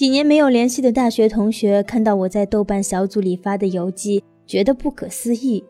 [0.00, 5.62] 几年没有联系的大学同学看到我在豆瓣小组里发的游记，觉得不可思议。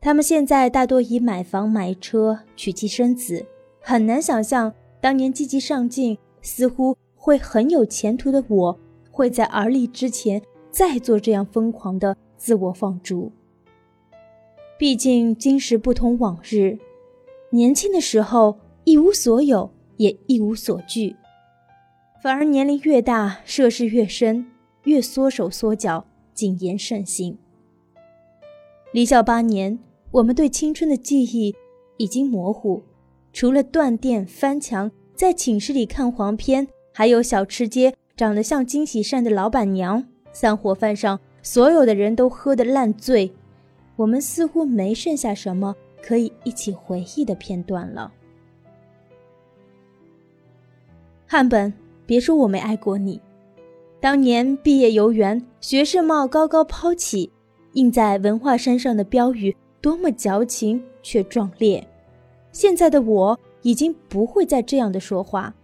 [0.00, 3.44] 他们现在大多已买房买车、娶妻生子，
[3.82, 10.40] 很难想象当年积极上进、似乎会很有前途的我，会在而立之前
[10.70, 13.30] 再做这样疯狂的自我放逐。
[14.78, 16.78] 毕竟今时不同往日，
[17.50, 21.14] 年轻的时候一无所有，也一无所惧。
[22.24, 24.46] 反而年龄越大，涉世越深，
[24.84, 27.36] 越缩手缩脚，谨言慎行。
[28.92, 29.78] 离校八年，
[30.10, 31.54] 我们对青春的记忆
[31.98, 32.82] 已经模糊，
[33.30, 40.02] 除了断电、翻墙，在寝室里看黄片，还有小吃街长得像金喜善的老板娘，
[40.32, 43.30] 散伙饭上所有的人都喝得烂醉，
[43.96, 48.10] 我们似乎没剩下什么可以一起回忆的片段了。
[51.26, 51.83] 汉本。
[52.06, 53.20] 别说我没爱过你，
[54.00, 57.30] 当年毕业游园，学士帽高高抛起，
[57.72, 61.86] 印在文化衫上的标语多么矫情却壮烈。
[62.52, 65.54] 现在的我已经不会再这样的说话。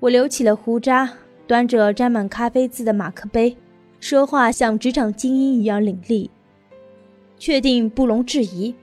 [0.00, 1.10] 我留起了胡渣，
[1.46, 3.56] 端着沾满咖啡渍的马克杯，
[4.00, 6.28] 说话像职场精英一样伶俐。
[7.38, 8.74] 确定不容置疑，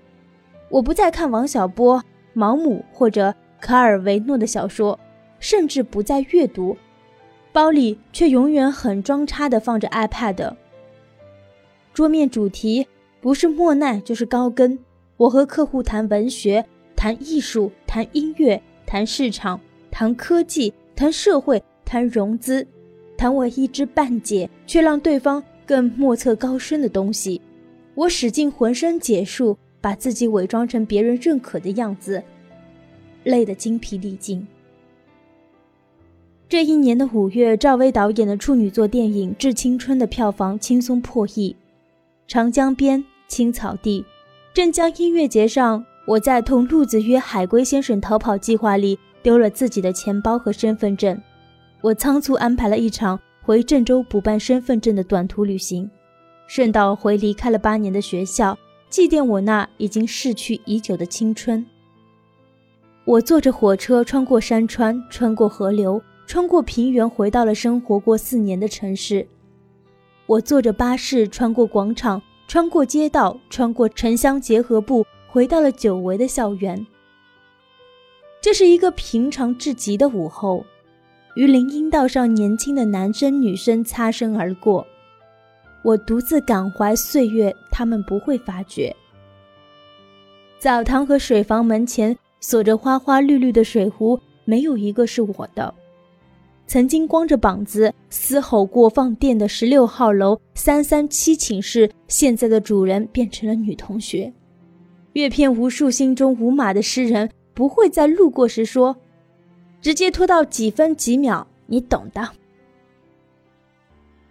[0.70, 2.02] 我不再看王小波、
[2.34, 4.98] 毛姆或者卡尔维诺的小说。
[5.42, 6.78] 甚至不再阅读，
[7.52, 10.54] 包里却永远很装叉的放着 iPad。
[11.94, 12.88] 桌面主题
[13.20, 14.80] 不是莫奈就是高更。
[15.18, 19.60] 我和客户谈文学，谈艺术，谈音乐，谈市场，
[19.92, 22.66] 谈科技，谈社会，谈融资，
[23.18, 27.42] 谈我一知半解却让对方更莫测高深的东西。
[27.94, 32.24] 我使尽浑身解数，把自己伪装成别人认可的样子，
[33.24, 34.48] 累得精疲力尽。
[36.52, 41.56] 这一年的五月，赵薇导演的处女作电影《致青春》的票房轻松破亿。
[42.28, 44.04] 长江边，青草地，
[44.54, 51.18] 镇江音乐节上，我在同路子约海龟先生逃跑计划里丢了自己的钱包和身份证。
[51.80, 55.90] 我仓促安排了一场回郑州补办身份证的短途旅行，
[56.48, 58.58] 顺道回离开了八年的学校，
[58.90, 61.66] 祭奠我那已经逝去已久的青春。
[63.06, 66.02] 我坐着火车穿过山川，穿过河流。
[66.32, 69.28] 穿过平原，回到了生活过四年的城市。
[70.28, 76.88] 我坐着巴士穿过广场，穿过街道，穿过城乡结合部，回到了久违的校园。
[78.40, 80.64] 这是一个平常至极的午后，
[81.36, 84.88] 与林荫道上年轻的男生女生擦身而过。
[85.84, 88.96] 我独自感怀岁月，他们不会发觉。
[90.60, 95.76] 澡堂和水房门前锁着花花绿绿的水壶，没有一个是我的。
[96.72, 104.32] 曾经光着膀子嘶吼过放电的十六号楼三三七寝室，现在的主人变成了女同学。
[105.12, 108.96] 阅遍无数心中无码的诗人，不会在路过时说，
[109.82, 112.30] 直接拖到几分几秒，你懂的。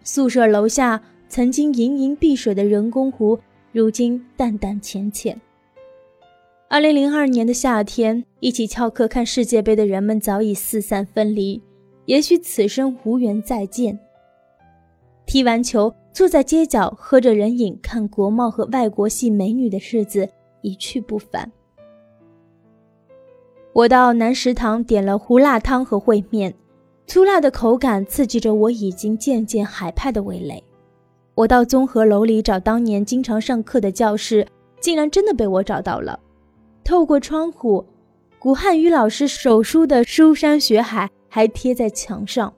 [0.03, 3.39] 宿舍楼下曾经盈盈碧水的人工湖，
[3.71, 5.39] 如今淡淡浅浅。
[6.71, 11.61] 二零零二年的夏天，一起翘课看世界杯的人们早已四散分离。
[12.11, 13.97] 也许此生无缘再见。
[15.27, 20.29] 踢完球，坐在街角喝着人饮，看国贸和外国系美女的日子
[20.61, 21.53] 一去不返。
[23.73, 26.53] 我到南食堂点了胡辣汤和烩面，
[27.07, 30.61] 粗辣的口感刺激着我已经渐渐海派的味蕾。
[31.37, 34.45] 我到综合楼里找当年经常上课的教室，
[34.81, 36.19] 竟然真的被我找到了。
[36.83, 37.87] 透过窗户，
[38.41, 41.09] 古汉语老师手书的书山学海。
[41.31, 42.53] 还贴在墙上。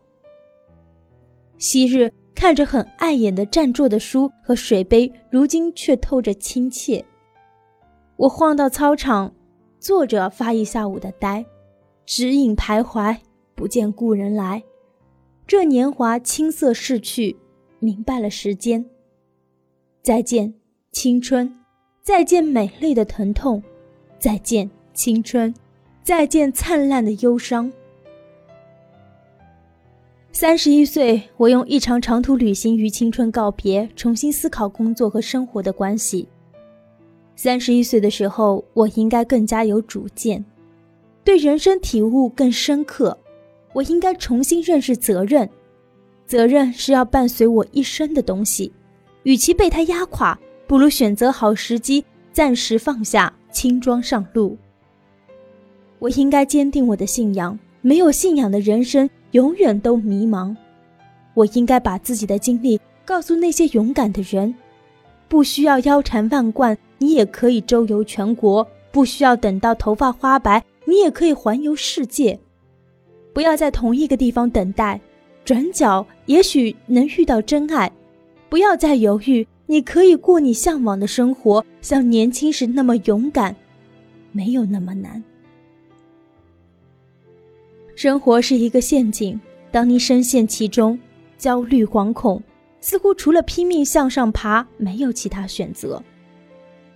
[1.59, 7.05] 昔日看着很碍眼的占座的书和水杯，如今却透着亲切。
[8.17, 9.33] 我晃到操场，
[9.79, 11.45] 坐着发一下午的呆，
[12.05, 13.17] 指引徘徊，
[13.55, 14.65] 不见故人来。
[15.47, 17.37] 这年华青涩逝去，
[17.79, 18.85] 明白了时间。
[20.03, 20.53] 再见
[20.91, 21.61] 青春，
[22.01, 23.63] 再见美丽的疼痛，
[24.19, 25.55] 再见青春，
[26.03, 27.73] 再见灿烂的忧伤。
[30.35, 36.27] 三十一岁，我用一场长途旅行与青春告别，重新思考工作和生活的关系。
[37.37, 40.43] 三十一岁的时候，我应该更加有主见，
[41.23, 43.17] 对人生体悟更深刻。
[43.75, 45.49] 我应该重新认识责任，
[46.27, 48.73] 责任是要伴随我一生的东西。
[49.25, 52.03] 与其被它压垮，不如选择好时机，
[52.33, 54.57] 暂时放下，轻装上路。
[55.99, 59.09] 我应该坚定我的信仰，没有信仰的人生。
[59.33, 60.55] 永远都迷茫，
[61.35, 64.55] 我应该把自己的经历告诉那些勇敢的人。
[65.29, 72.39] 不需要腰缠万贯，你也可以周游全国；不需要等到头发花白，你也可以环游世界。
[73.33, 75.01] 不要在同一个地方等待，
[75.43, 77.91] 转角也许能遇到真爱。
[78.51, 83.57] 不要再犹豫，你可以过你向往的生活，像年轻时那么勇敢，
[84.33, 85.25] 没有那么难。
[88.03, 89.41] 生活是一个陷阱，
[89.71, 90.99] 当你深陷其中，
[91.39, 92.43] 焦虑惶恐。
[92.81, 96.03] 似乎除了拼命向上爬，没有其他选择。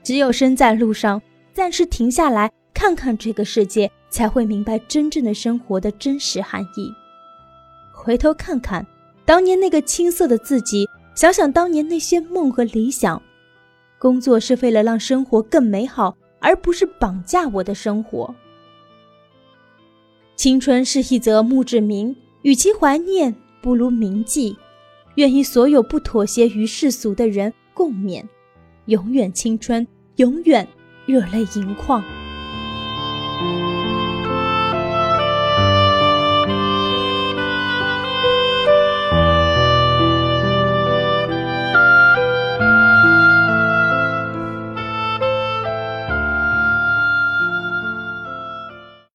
[0.03, 1.23] 只有身在路上，
[1.53, 6.93] 暂时停下来看看这个世界，才会明白真正的生活的真实含义。
[7.95, 8.85] 回头看看
[9.25, 13.23] 当年那个青涩的自己，想想当年那些梦和理想。
[14.01, 18.35] 工作是为了让生活更美好，而不是绑架我的生活。
[20.37, 24.55] 青春是一则墓志铭，与其怀念，不如铭记。
[25.15, 28.23] 愿与所有不妥协于世俗的人共勉，
[28.85, 30.69] 永远青春，永远
[31.07, 32.05] 热泪盈眶。